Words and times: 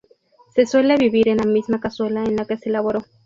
Se 0.55 0.65
suele 0.65 0.97
servir 0.97 1.27
en 1.27 1.37
la 1.37 1.43
misma 1.45 1.79
cazuela 1.79 2.23
en 2.23 2.35
la 2.35 2.45
que 2.45 2.57
se 2.57 2.69
elaboró. 2.69 3.03